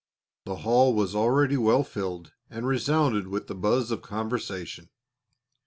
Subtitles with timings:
[0.45, 4.89] The hall was already well filled and resounded with the buzz of conversation.